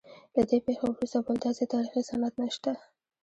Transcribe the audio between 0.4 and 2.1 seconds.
دې پیښې وروسته بل داسې تاریخي